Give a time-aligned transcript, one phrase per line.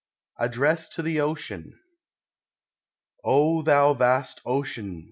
[0.39, 1.79] ADDRESS TO THE OCEAN.
[3.23, 4.99] O thou vast Ocean!